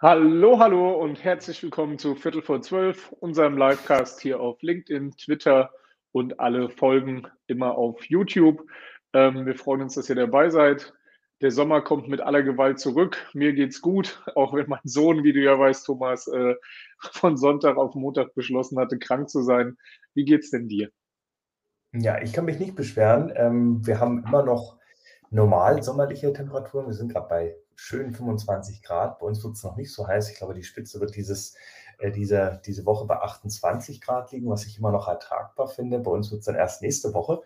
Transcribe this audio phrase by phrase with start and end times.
[0.00, 5.70] Hallo, hallo und herzlich willkommen zu Viertel vor zwölf, unserem Livecast hier auf LinkedIn, Twitter
[6.10, 8.66] und alle Folgen immer auf YouTube.
[9.12, 10.92] Ähm, wir freuen uns, dass ihr dabei seid.
[11.42, 13.24] Der Sommer kommt mit aller Gewalt zurück.
[13.34, 16.56] Mir geht's gut, auch wenn mein Sohn, wie du ja weißt, Thomas, äh,
[17.12, 19.76] von Sonntag auf Montag beschlossen hatte, krank zu sein.
[20.12, 20.90] Wie geht's denn dir?
[21.92, 23.32] Ja, ich kann mich nicht beschweren.
[23.36, 24.76] Ähm, wir haben immer noch
[25.30, 26.86] normal sommerliche Temperaturen.
[26.86, 29.18] Wir sind gerade bei schönen 25 Grad.
[29.18, 30.30] Bei uns wird es noch nicht so heiß.
[30.30, 31.54] Ich glaube, die Spitze wird dieses,
[31.98, 35.98] äh, diese, diese Woche bei 28 Grad liegen, was ich immer noch ertragbar finde.
[35.98, 37.42] Bei uns wird es dann erst nächste Woche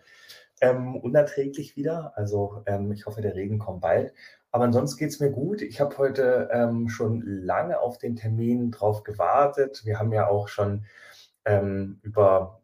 [0.61, 2.13] ähm, unerträglich wieder.
[2.15, 4.13] Also ähm, ich hoffe, der Regen kommt bald.
[4.51, 5.61] Aber ansonsten geht es mir gut.
[5.61, 9.81] Ich habe heute ähm, schon lange auf den Termin drauf gewartet.
[9.85, 10.85] Wir haben ja auch schon
[11.45, 12.61] ähm, über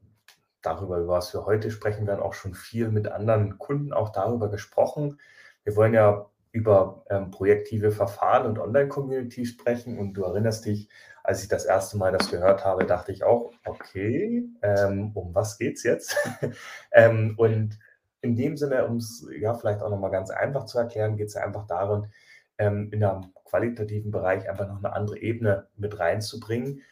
[0.61, 4.49] darüber, über was wir heute sprechen werden, auch schon viel mit anderen Kunden auch darüber
[4.49, 5.19] gesprochen.
[5.63, 9.99] Wir wollen ja über ähm, projektive Verfahren und Online-Community sprechen.
[9.99, 10.87] Und du erinnerst dich,
[11.21, 15.57] als ich das erste Mal das gehört habe, dachte ich auch, okay, ähm, um was
[15.57, 16.15] geht es jetzt?
[16.93, 17.77] ähm, und
[18.21, 21.33] in dem Sinne, um es ja vielleicht auch nochmal ganz einfach zu erklären, geht es
[21.33, 22.05] ja einfach darum,
[22.57, 26.83] ähm, in einem qualitativen Bereich einfach noch eine andere Ebene mit reinzubringen,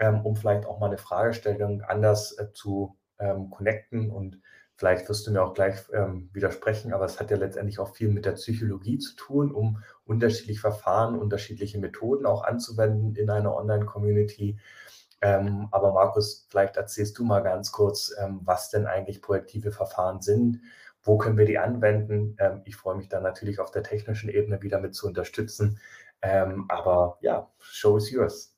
[0.00, 4.40] ähm, um vielleicht auch mal eine Fragestellung anders äh, zu ähm, connecten und
[4.76, 8.08] vielleicht wirst du mir auch gleich ähm, widersprechen, aber es hat ja letztendlich auch viel
[8.08, 14.58] mit der Psychologie zu tun, um unterschiedliche Verfahren, unterschiedliche Methoden auch anzuwenden in einer Online-Community.
[15.20, 20.20] Ähm, aber Markus, vielleicht erzählst du mal ganz kurz, ähm, was denn eigentlich projektive Verfahren
[20.20, 20.60] sind,
[21.02, 22.36] wo können wir die anwenden.
[22.40, 25.78] Ähm, ich freue mich dann natürlich auf der technischen Ebene wieder mit zu unterstützen.
[26.22, 28.51] Ähm, aber ja, show is yours.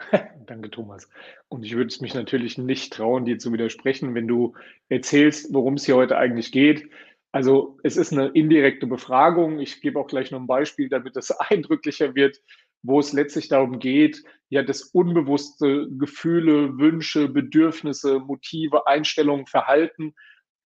[0.46, 1.08] Danke, Thomas.
[1.48, 4.54] Und ich würde es mich natürlich nicht trauen, dir zu widersprechen, wenn du
[4.88, 6.88] erzählst, worum es hier heute eigentlich geht.
[7.32, 9.60] Also es ist eine indirekte Befragung.
[9.60, 12.40] Ich gebe auch gleich noch ein Beispiel, damit es eindrücklicher wird,
[12.82, 20.14] wo es letztlich darum geht, ja, das unbewusste Gefühle, Wünsche, Bedürfnisse, Motive, Einstellungen, Verhalten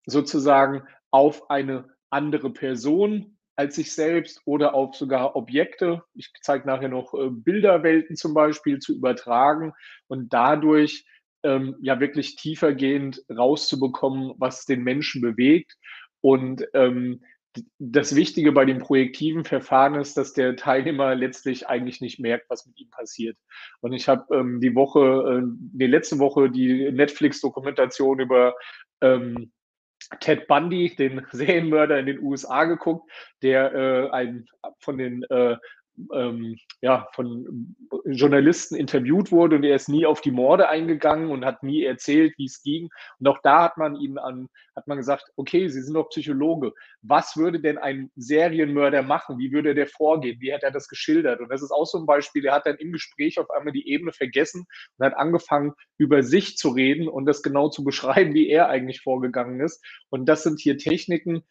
[0.05, 6.03] sozusagen auf eine andere Person als sich selbst oder auf sogar Objekte.
[6.13, 9.73] Ich zeige nachher noch äh, Bilderwelten zum Beispiel zu übertragen
[10.07, 11.05] und dadurch
[11.43, 15.77] ähm, ja wirklich tiefergehend rauszubekommen, was den Menschen bewegt.
[16.21, 17.21] Und ähm,
[17.79, 22.65] das Wichtige bei dem projektiven Verfahren ist, dass der Teilnehmer letztlich eigentlich nicht merkt, was
[22.65, 23.37] mit ihm passiert.
[23.79, 28.55] Und ich habe ähm, die Woche, äh, die letzte Woche die Netflix-Dokumentation über
[29.01, 29.51] ähm,
[30.19, 33.09] Ted Bundy, den Serienmörder in den USA geguckt,
[33.41, 34.45] der äh, ein,
[34.79, 35.57] von den äh,
[36.13, 37.75] ähm, ja, von
[38.05, 42.33] Journalisten interviewt wurde und er ist nie auf die Morde eingegangen und hat nie erzählt,
[42.37, 42.89] wie es ging.
[43.19, 46.73] Und auch da hat man ihm an, hat man gesagt, okay, Sie sind doch Psychologe.
[47.01, 49.37] Was würde denn ein Serienmörder machen?
[49.37, 50.39] Wie würde der vorgehen?
[50.41, 51.39] Wie hat er das geschildert?
[51.39, 52.45] Und das ist auch so ein Beispiel.
[52.45, 54.65] Er hat dann im Gespräch auf einmal die Ebene vergessen
[54.97, 59.01] und hat angefangen, über sich zu reden und das genau zu beschreiben, wie er eigentlich
[59.01, 59.83] vorgegangen ist.
[60.09, 61.43] Und das sind hier Techniken,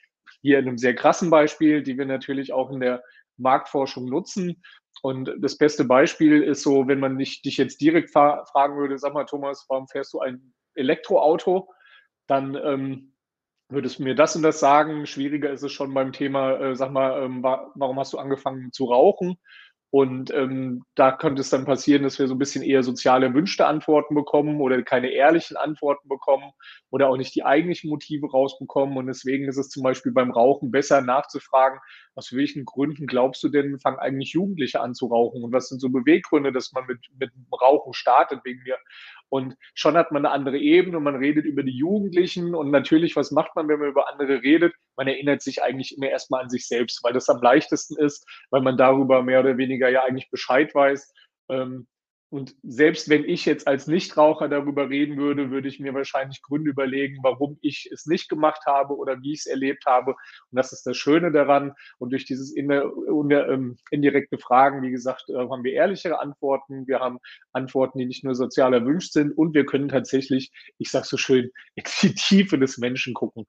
[0.43, 3.03] hier in einem sehr krassen Beispiel, die wir natürlich auch in der
[3.37, 4.62] Marktforschung nutzen.
[5.03, 9.12] Und das beste Beispiel ist so, wenn man nicht, dich jetzt direkt fragen würde, sag
[9.12, 11.69] mal, Thomas, warum fährst du ein Elektroauto?
[12.27, 13.15] Dann ähm,
[13.69, 15.06] würdest du mir das und das sagen.
[15.06, 18.84] Schwieriger ist es schon beim Thema, äh, sag mal, ähm, warum hast du angefangen zu
[18.87, 19.37] rauchen?
[19.94, 23.65] Und ähm, da könnte es dann passieren, dass wir so ein bisschen eher sozial erwünschte
[23.65, 26.50] Antworten bekommen oder keine ehrlichen Antworten bekommen
[26.91, 28.97] oder auch nicht die eigentlichen Motive rausbekommen.
[28.97, 31.78] Und deswegen ist es zum Beispiel beim Rauchen besser nachzufragen,
[32.16, 35.44] aus welchen Gründen glaubst du denn, fangen eigentlich Jugendliche an zu rauchen?
[35.44, 38.78] Und was sind so Beweggründe, dass man mit, mit Rauchen startet wegen mir?
[39.28, 42.56] Und schon hat man eine andere Ebene und man redet über die Jugendlichen.
[42.56, 44.75] Und natürlich, was macht man, wenn man über andere redet?
[44.97, 48.62] Man erinnert sich eigentlich immer erstmal an sich selbst, weil das am leichtesten ist, weil
[48.62, 51.12] man darüber mehr oder weniger ja eigentlich Bescheid weiß.
[51.50, 51.87] Ähm,
[52.34, 56.71] und selbst wenn ich jetzt als Nichtraucher darüber reden würde, würde ich mir wahrscheinlich Gründe
[56.71, 60.16] überlegen, warum ich es nicht gemacht habe oder wie ich es erlebt habe.
[60.50, 61.75] Und das ist das Schöne daran.
[61.99, 66.89] Und durch dieses ähm, indirekte Fragen, wie gesagt, äh, haben wir ehrlichere Antworten.
[66.89, 67.21] Wir haben
[67.53, 69.30] Antworten, die nicht nur sozial erwünscht sind.
[69.30, 73.47] Und wir können tatsächlich, ich sage so schön, in die Tiefe des Menschen gucken.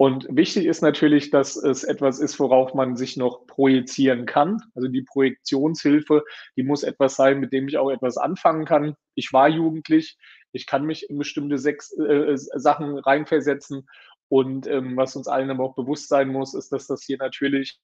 [0.00, 4.62] Und wichtig ist natürlich, dass es etwas ist, worauf man sich noch projizieren kann.
[4.74, 6.24] Also die Projektionshilfe,
[6.56, 8.94] die muss etwas sein, mit dem ich auch etwas anfangen kann.
[9.14, 10.16] Ich war jugendlich,
[10.52, 13.86] ich kann mich in bestimmte sechs, äh, Sachen reinversetzen.
[14.28, 17.78] Und ähm, was uns allen aber auch bewusst sein muss, ist, dass das hier natürlich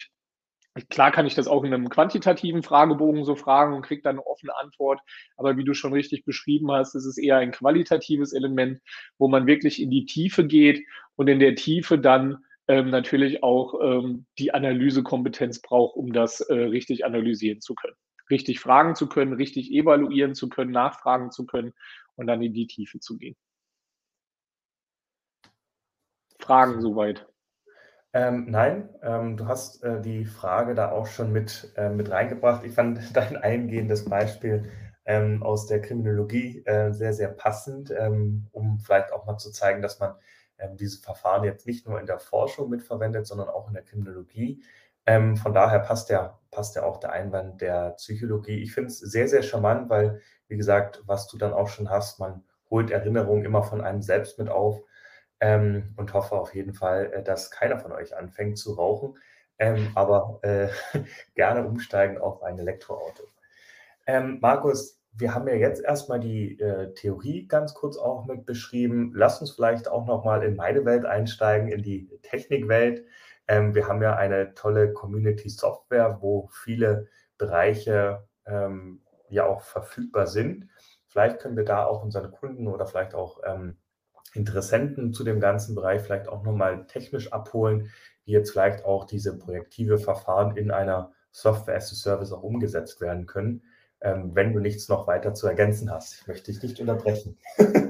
[0.91, 4.27] Klar kann ich das auch in einem quantitativen Fragebogen so fragen und kriege dann eine
[4.27, 5.01] offene Antwort.
[5.39, 8.81] Aber wie du schon richtig beschrieben hast, ist es eher ein qualitatives Element,
[9.17, 10.85] wo man wirklich in die Tiefe geht
[11.17, 16.55] und in der Tiefe dann ähm, natürlich auch ähm, die Analysekompetenz braucht, um das äh,
[16.55, 17.97] richtig analysieren zu können.
[18.31, 21.73] richtig fragen zu können, richtig evaluieren zu können, nachfragen zu können
[22.17, 23.37] und dann in die Tiefe zu gehen.
[26.41, 27.27] Fragen soweit?
[28.13, 32.65] Ähm, nein, ähm, du hast äh, die Frage da auch schon mit, äh, mit reingebracht.
[32.65, 34.71] Ich fand dein eingehendes Beispiel
[35.05, 39.83] ähm, aus der Kriminologie äh, sehr, sehr passend, ähm, um vielleicht auch mal zu zeigen,
[39.83, 40.15] dass man
[40.59, 44.63] ähm, diese Verfahren jetzt nicht nur in der Forschung mitverwendet, sondern auch in der Kriminologie.
[45.07, 48.63] Ähm, von daher passt ja, passt ja auch der Einwand der Psychologie.
[48.63, 52.19] Ich finde es sehr, sehr charmant, weil, wie gesagt, was du dann auch schon hast,
[52.19, 54.83] man holt Erinnerungen immer von einem selbst mit auf
[55.41, 59.19] ähm, und hoffe auf jeden Fall, äh, dass keiner von euch anfängt zu rauchen,
[59.59, 60.69] ähm, aber äh,
[61.35, 63.25] gerne umsteigen auf ein Elektroauto.
[64.07, 69.13] Ähm, Markus, wir haben ja jetzt erstmal die äh, Theorie ganz kurz auch mit beschrieben.
[69.15, 73.05] Lass uns vielleicht auch nochmal in meine Welt einsteigen, in die Technikwelt.
[73.49, 77.09] Ähm, wir haben ja eine tolle Community-Software, wo viele
[77.39, 80.69] Bereiche ähm, ja auch verfügbar sind.
[81.09, 83.79] Vielleicht können wir da auch unseren Kunden oder vielleicht auch ähm,
[84.35, 87.91] Interessenten zu dem ganzen Bereich vielleicht auch nochmal technisch abholen,
[88.25, 93.01] wie jetzt vielleicht auch diese projektive Verfahren in einer Software as a Service auch umgesetzt
[93.01, 93.63] werden können.
[94.03, 96.21] Ähm, wenn du nichts noch weiter zu ergänzen hast.
[96.21, 97.39] Ich möchte dich nicht unterbrechen.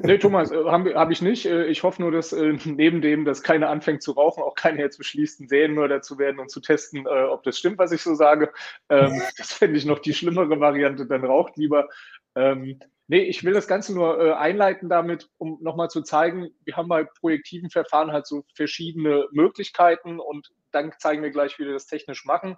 [0.05, 1.47] nee, Thomas, äh, habe hab ich nicht.
[1.47, 4.79] Äh, ich hoffe nur, dass äh, neben dem, dass keiner anfängt zu rauchen, auch keiner
[4.79, 8.14] jetzt beschließt, ein Serienmörder zu werden und zu testen, ob das stimmt, was ich so
[8.14, 8.53] sage.
[8.88, 11.88] Ähm, das fände ich noch die schlimmere Variante, dann raucht lieber.
[12.37, 16.88] Ähm, Nee, ich will das Ganze nur einleiten damit, um nochmal zu zeigen, wir haben
[16.88, 21.87] bei projektiven Verfahren halt so verschiedene Möglichkeiten und dann zeigen wir gleich, wie wir das
[21.87, 22.56] technisch machen.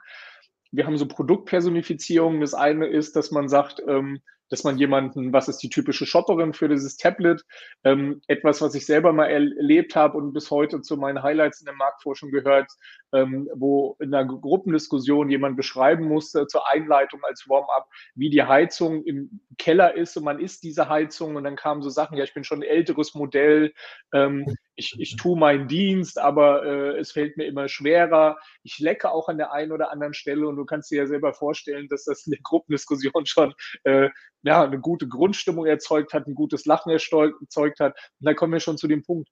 [0.70, 2.40] Wir haben so Produktpersonifizierung.
[2.40, 6.52] Das eine ist, dass man sagt, ähm, dass man jemanden, was ist die typische Shopperin
[6.52, 7.44] für dieses Tablet,
[7.84, 11.66] ähm, etwas, was ich selber mal erlebt habe und bis heute zu meinen Highlights in
[11.66, 12.70] der Marktforschung gehört,
[13.12, 19.04] ähm, wo in einer Gruppendiskussion jemand beschreiben musste zur Einleitung als Warm-up, wie die Heizung
[19.04, 22.34] im Keller ist und man isst diese Heizung und dann kamen so Sachen, ja, ich
[22.34, 23.72] bin schon ein älteres Modell,
[24.12, 24.46] ähm,
[24.78, 28.38] ich, ich tue meinen Dienst, aber äh, es fällt mir immer schwerer.
[28.62, 31.34] Ich lecke auch an der einen oder anderen Stelle und du kannst dir ja selber
[31.34, 34.08] vorstellen, dass das in der Gruppendiskussion schon äh,
[34.42, 37.94] ja, eine gute Grundstimmung erzeugt hat, ein gutes Lachen erzeugt hat.
[38.20, 39.28] Und da kommen wir schon zu dem Punkt.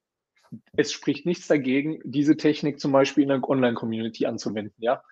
[0.76, 4.74] Es spricht nichts dagegen, diese Technik zum Beispiel in einer Online-Community anzuwenden.
[4.78, 5.02] Ja,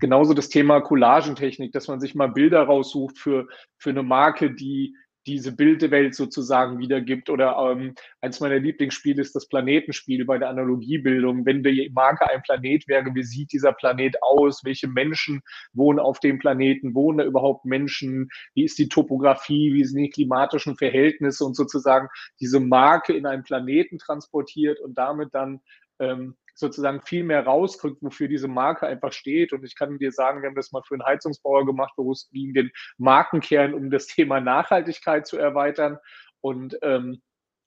[0.00, 4.94] genauso das Thema Collagentechnik, dass man sich mal Bilder raussucht für, für eine Marke, die
[5.26, 7.30] diese Bildewelt sozusagen wiedergibt.
[7.30, 11.46] Oder ähm, eins meiner Lieblingsspiele ist das Planetenspiel bei der Analogiebildung.
[11.46, 14.64] Wenn die Marke ein Planet wäre, wie sieht dieser Planet aus?
[14.64, 15.42] Welche Menschen
[15.72, 16.94] wohnen auf dem Planeten?
[16.94, 18.28] Wohnen da überhaupt Menschen?
[18.54, 19.72] Wie ist die Topografie?
[19.74, 21.44] Wie sind die klimatischen Verhältnisse?
[21.44, 22.08] Und sozusagen
[22.40, 25.60] diese Marke in einen Planeten transportiert und damit dann
[25.98, 29.52] ähm, sozusagen viel mehr rauskriegt, wofür diese Marke einfach steht.
[29.52, 32.28] Und ich kann dir sagen, wir haben das mal für einen Heizungsbauer gemacht, wo es
[32.30, 35.98] ging den Markenkern, um das Thema Nachhaltigkeit zu erweitern.
[36.40, 37.22] Und ähm,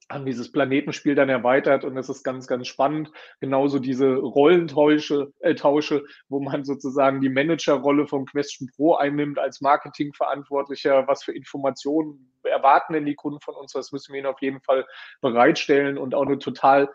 [0.09, 3.11] haben dieses Planetenspiel dann erweitert und das ist ganz, ganz spannend.
[3.39, 9.61] Genauso diese Rollentausche, äh, Tausche, wo man sozusagen die Managerrolle von Question Pro einnimmt als
[9.61, 11.07] Marketingverantwortlicher.
[11.07, 13.71] Was für Informationen erwarten denn die Kunden von uns?
[13.71, 14.85] Das müssen wir ihnen auf jeden Fall
[15.21, 16.89] bereitstellen und auch eine total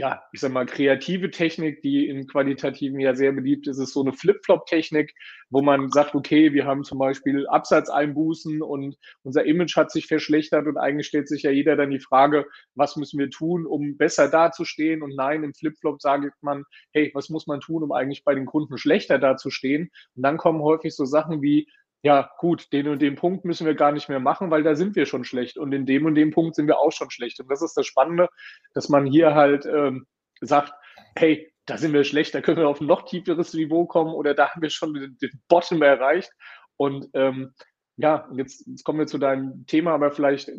[0.00, 4.00] ja, ich sag mal, kreative Technik, die in qualitativen ja sehr beliebt ist, ist so
[4.00, 5.12] eine Flip-Flop-Technik,
[5.50, 10.66] wo man sagt, okay, wir haben zum Beispiel Absatzeinbußen und unser Image hat sich verschlechtert
[10.66, 14.28] und eigentlich stellt sich ja jeder dann die Frage, was müssen wir tun, um besser
[14.28, 15.02] dazustehen?
[15.02, 16.64] Und nein, im Flip-Flop sagt man,
[16.94, 19.90] hey, was muss man tun, um eigentlich bei den Kunden schlechter dazustehen?
[20.16, 21.68] Und dann kommen häufig so Sachen wie,
[22.02, 24.96] ja, gut, den und den Punkt müssen wir gar nicht mehr machen, weil da sind
[24.96, 25.58] wir schon schlecht.
[25.58, 27.40] Und in dem und dem Punkt sind wir auch schon schlecht.
[27.40, 28.28] Und das ist das Spannende,
[28.72, 30.06] dass man hier halt ähm,
[30.40, 30.72] sagt,
[31.14, 34.34] hey, da sind wir schlecht, da können wir auf ein noch tieferes Niveau kommen oder
[34.34, 36.32] da haben wir schon den, den Bottom erreicht.
[36.76, 37.52] Und ähm,
[37.96, 40.50] ja, jetzt, jetzt kommen wir zu deinem Thema, aber vielleicht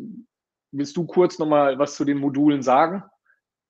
[0.70, 3.02] willst du kurz nochmal was zu den Modulen sagen?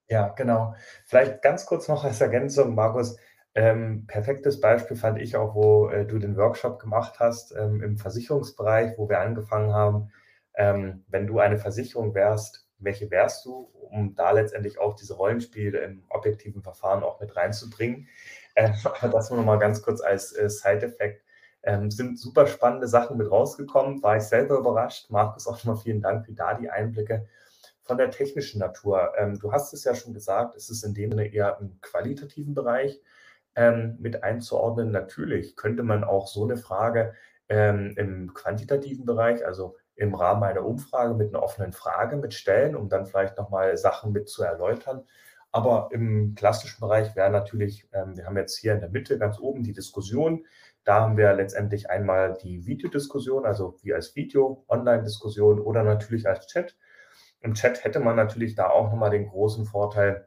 [0.08, 0.74] Ja, genau.
[1.06, 3.16] Vielleicht ganz kurz noch als Ergänzung, Markus.
[3.54, 7.98] Ähm, perfektes Beispiel fand ich auch, wo äh, du den Workshop gemacht hast ähm, im
[7.98, 10.10] Versicherungsbereich, wo wir angefangen haben.
[10.54, 15.78] Ähm, wenn du eine Versicherung wärst, welche wärst du, um da letztendlich auch diese Rollenspiele
[15.80, 18.08] im objektiven Verfahren auch mit reinzubringen.
[18.56, 18.74] Ähm,
[19.12, 21.22] das nur noch mal ganz kurz als äh, Side-Effekt.
[21.62, 25.10] Ähm, sind super spannende Sachen mit rausgekommen, war ich selber überrascht.
[25.10, 27.28] Markus, auch schon mal vielen Dank für da die Einblicke
[27.82, 29.12] von der technischen Natur.
[29.16, 32.54] Ähm, du hast es ja schon gesagt, es ist in dem Sinne eher im qualitativen
[32.54, 33.00] Bereich
[33.54, 34.90] ähm, mit einzuordnen.
[34.90, 37.14] Natürlich könnte man auch so eine Frage
[37.48, 42.88] ähm, im quantitativen Bereich, also im Rahmen einer Umfrage mit einer offenen Frage mitstellen, um
[42.88, 45.04] dann vielleicht nochmal Sachen mit zu erläutern.
[45.52, 49.38] Aber im klassischen Bereich wäre natürlich, ähm, wir haben jetzt hier in der Mitte ganz
[49.38, 50.46] oben die Diskussion.
[50.84, 56.46] Da haben wir letztendlich einmal die Videodiskussion, also wie als Video, Online-Diskussion oder natürlich als
[56.46, 56.74] Chat.
[57.40, 60.26] Im Chat hätte man natürlich da auch nochmal den großen Vorteil,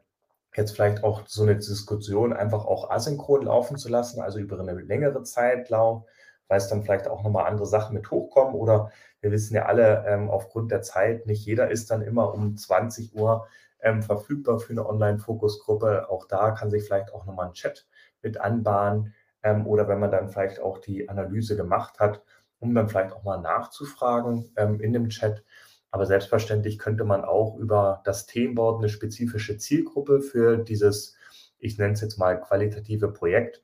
[0.56, 4.74] jetzt vielleicht auch so eine Diskussion einfach auch asynchron laufen zu lassen, also über eine
[4.74, 6.04] längere Zeitlauf,
[6.48, 8.54] weil es dann vielleicht auch nochmal andere Sachen mit hochkommen.
[8.54, 12.56] Oder wir wissen ja alle, ähm, aufgrund der Zeit, nicht jeder ist dann immer um
[12.56, 13.46] 20 Uhr
[13.80, 16.08] ähm, verfügbar für eine Online-Fokusgruppe.
[16.10, 17.86] Auch da kann sich vielleicht auch nochmal ein Chat
[18.22, 19.14] mit anbahnen.
[19.42, 22.22] Ähm, oder wenn man dann vielleicht auch die Analyse gemacht hat,
[22.58, 25.44] um dann vielleicht auch mal nachzufragen ähm, in dem Chat.
[25.90, 31.16] Aber selbstverständlich könnte man auch über das Themenboard eine spezifische Zielgruppe für dieses,
[31.58, 33.62] ich nenne es jetzt mal qualitative Projekt,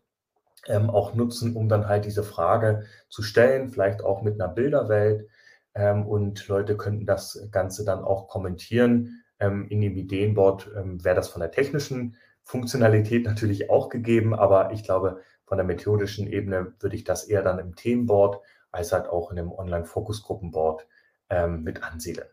[0.67, 5.29] ähm, auch nutzen, um dann halt diese Frage zu stellen, vielleicht auch mit einer Bilderwelt.
[5.75, 9.23] Ähm, und Leute könnten das Ganze dann auch kommentieren.
[9.41, 14.73] Ähm, in dem Ideenboard ähm, wäre das von der technischen Funktionalität natürlich auch gegeben, aber
[14.73, 19.09] ich glaube, von der methodischen Ebene würde ich das eher dann im Themenboard als halt
[19.09, 20.87] auch in dem Online-Fokusgruppenboard
[21.33, 22.29] ähm, mit ansiedeln.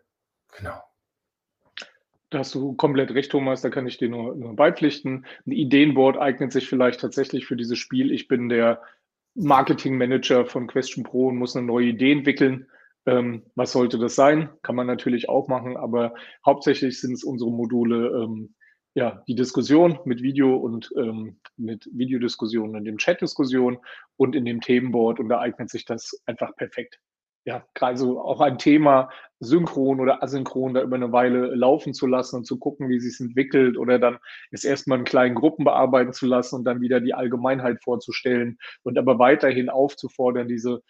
[0.57, 0.83] Genau.
[2.29, 5.25] Da hast du komplett recht, Thomas, da kann ich dir nur, nur beipflichten.
[5.47, 8.11] Ein Ideenboard eignet sich vielleicht tatsächlich für dieses Spiel.
[8.11, 8.81] Ich bin der
[9.33, 12.67] Marketingmanager von Question Pro und muss eine neue Idee entwickeln.
[13.05, 14.49] Ähm, was sollte das sein?
[14.61, 16.13] Kann man natürlich auch machen, aber
[16.45, 18.53] hauptsächlich sind es unsere Module, ähm,
[18.93, 23.79] ja, die Diskussion mit Video und ähm, mit Videodiskussionen in dem Chat-Diskussion
[24.17, 26.99] und in dem Themenboard und da eignet sich das einfach perfekt
[27.45, 32.37] ja, also auch ein Thema synchron oder asynchron da über eine Weile laufen zu lassen
[32.37, 34.17] und zu gucken, wie sich es entwickelt oder dann
[34.51, 38.97] es erstmal in kleinen Gruppen bearbeiten zu lassen und dann wieder die Allgemeinheit vorzustellen und
[38.97, 40.81] aber weiterhin aufzufordern, diese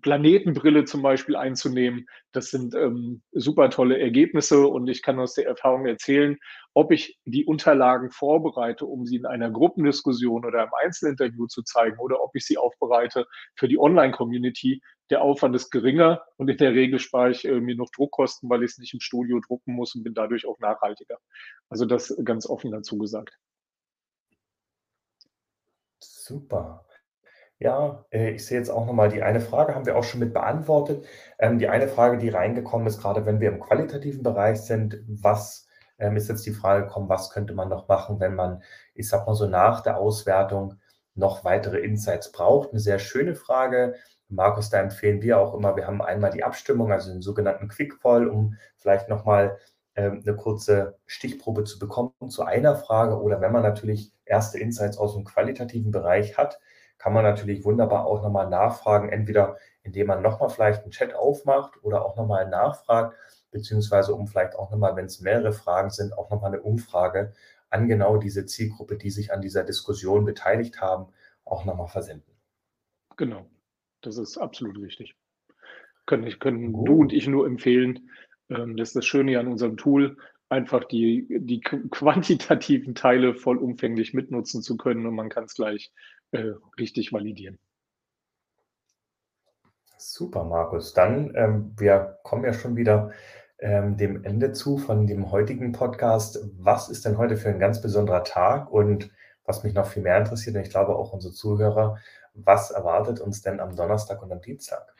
[0.00, 2.06] Planetenbrille zum Beispiel einzunehmen.
[2.32, 6.36] Das sind ähm, super tolle Ergebnisse und ich kann aus der Erfahrung erzählen,
[6.74, 11.98] ob ich die Unterlagen vorbereite, um sie in einer Gruppendiskussion oder im Einzelinterview zu zeigen
[11.98, 14.82] oder ob ich sie aufbereite für die Online-Community.
[15.10, 18.64] Der Aufwand ist geringer und in der Regel spare ich äh, mir noch Druckkosten, weil
[18.64, 21.18] ich es nicht im Studio drucken muss und bin dadurch auch nachhaltiger.
[21.68, 23.38] Also das ganz offen dazu gesagt.
[26.00, 26.85] Super.
[27.58, 30.34] Ja, äh, ich sehe jetzt auch nochmal die eine Frage haben wir auch schon mit
[30.34, 31.06] beantwortet.
[31.38, 35.66] Ähm, die eine Frage, die reingekommen ist, gerade wenn wir im qualitativen Bereich sind, was
[35.98, 38.62] ähm, ist jetzt die Frage gekommen, was könnte man noch machen, wenn man,
[38.94, 40.74] ich sag mal so nach der Auswertung
[41.14, 42.70] noch weitere Insights braucht?
[42.70, 43.94] Eine sehr schöne Frage.
[44.28, 48.00] Markus, da empfehlen wir auch immer, wir haben einmal die Abstimmung, also den sogenannten Quick
[48.00, 49.58] Poll, um vielleicht nochmal
[49.94, 54.98] ähm, eine kurze Stichprobe zu bekommen zu einer Frage oder wenn man natürlich erste Insights
[54.98, 56.58] aus dem qualitativen Bereich hat,
[56.98, 61.82] kann man natürlich wunderbar auch nochmal nachfragen, entweder indem man nochmal vielleicht einen Chat aufmacht
[61.82, 63.16] oder auch nochmal nachfragt,
[63.50, 67.32] beziehungsweise um vielleicht auch nochmal, wenn es mehrere Fragen sind, auch nochmal eine Umfrage
[67.70, 71.12] an genau diese Zielgruppe, die sich an dieser Diskussion beteiligt haben,
[71.44, 72.32] auch nochmal versenden.
[73.16, 73.46] Genau,
[74.02, 75.14] das ist absolut richtig.
[76.06, 78.10] Können, können du und ich nur empfehlen.
[78.48, 80.16] Ähm, das ist das Schöne an unserem Tool
[80.48, 85.92] einfach die, die quantitativen Teile vollumfänglich mitnutzen zu können und man kann es gleich
[86.32, 87.58] äh, richtig validieren.
[89.98, 90.92] Super, Markus.
[90.92, 93.12] Dann, ähm, wir kommen ja schon wieder
[93.58, 96.38] ähm, dem Ende zu von dem heutigen Podcast.
[96.58, 98.70] Was ist denn heute für ein ganz besonderer Tag?
[98.70, 99.10] Und
[99.44, 101.98] was mich noch viel mehr interessiert, und ich glaube auch unsere Zuhörer,
[102.34, 104.94] was erwartet uns denn am Donnerstag und am Dienstag?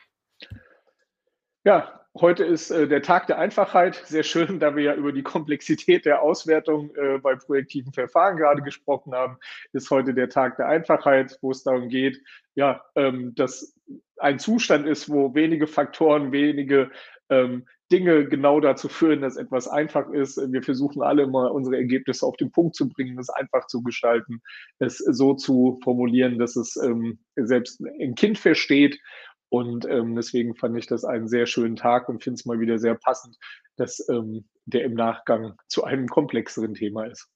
[1.63, 4.01] Ja, heute ist äh, der Tag der Einfachheit.
[4.05, 8.61] Sehr schön, da wir ja über die Komplexität der Auswertung äh, bei projektiven Verfahren gerade
[8.61, 9.37] gesprochen haben,
[9.73, 12.21] ist heute der Tag der Einfachheit, wo es darum geht,
[12.55, 13.75] ja, ähm, dass
[14.17, 16.91] ein Zustand ist, wo wenige Faktoren, wenige
[17.29, 20.37] ähm, Dinge genau dazu führen, dass etwas einfach ist.
[20.51, 24.41] Wir versuchen alle immer unsere Ergebnisse auf den Punkt zu bringen, es einfach zu gestalten,
[24.79, 28.99] es so zu formulieren, dass es ähm, selbst ein Kind versteht
[29.49, 32.79] und ähm, deswegen fand ich das einen sehr schönen Tag und finde es mal wieder
[32.79, 33.37] sehr passend,
[33.77, 37.29] dass ähm, der im Nachgang zu einem komplexeren Thema ist.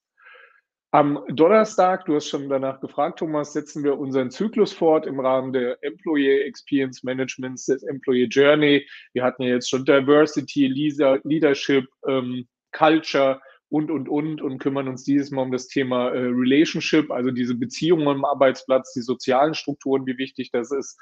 [0.93, 5.53] Am Donnerstag, du hast schon danach gefragt, Thomas, setzen wir unseren Zyklus fort im Rahmen
[5.53, 8.85] der Employee Experience Managements, des Employee Journey.
[9.13, 13.39] Wir hatten ja jetzt schon Diversity, Leadership, ähm, Culture
[13.69, 17.55] und, und, und und kümmern uns dieses Mal um das Thema äh, Relationship, also diese
[17.55, 20.99] Beziehungen am Arbeitsplatz, die sozialen Strukturen, wie wichtig das ist.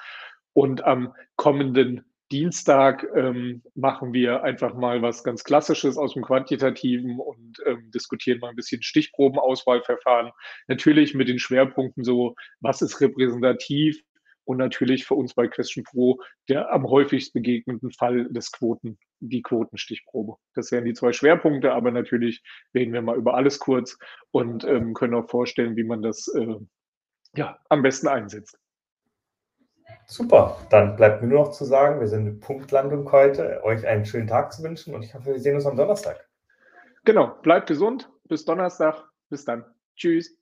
[0.53, 7.19] Und am kommenden Dienstag ähm, machen wir einfach mal was ganz Klassisches aus dem Quantitativen
[7.19, 10.31] und ähm, diskutieren mal ein bisschen Stichprobenauswahlverfahren.
[10.67, 13.99] Natürlich mit den Schwerpunkten so, was ist repräsentativ
[14.45, 19.41] und natürlich für uns bei Question Pro der am häufigst begegnenden Fall des Quoten, die
[19.41, 20.35] Quotenstichprobe.
[20.53, 22.43] Das wären die zwei Schwerpunkte, aber natürlich
[22.75, 23.97] reden wir mal über alles kurz
[24.31, 26.55] und ähm, können auch vorstellen, wie man das äh,
[27.35, 28.57] ja, am besten einsetzt.
[30.05, 33.63] Super, dann bleibt mir nur noch zu sagen, wir sind eine Punktlandung heute.
[33.63, 36.27] Euch einen schönen Tag zu wünschen und ich hoffe, wir sehen uns am Donnerstag.
[37.05, 38.10] Genau, bleibt gesund.
[38.27, 39.03] Bis Donnerstag.
[39.29, 39.65] Bis dann.
[39.96, 40.38] Tschüss.